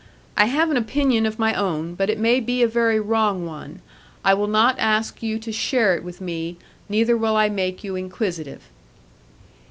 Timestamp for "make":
7.49-7.83